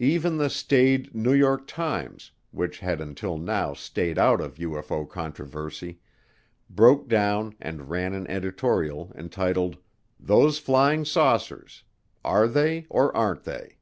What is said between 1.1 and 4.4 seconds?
New York Times, which had until now stayed out